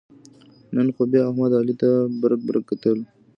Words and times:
نن 0.75 0.87
خو 0.95 1.01
بیا 1.11 1.21
احمد 1.27 1.51
علي 1.59 1.75
ته 1.81 1.89
برگ 2.19 2.39
برگ 2.47 2.63
کتل. 2.69 2.97